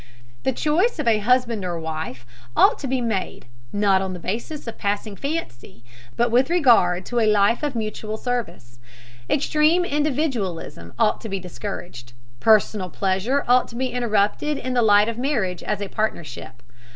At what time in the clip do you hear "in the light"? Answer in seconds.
14.57-15.07